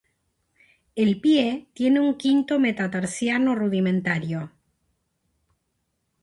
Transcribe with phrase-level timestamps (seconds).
[0.95, 4.51] El pie tiene un quinto metatarsiano rudimentario.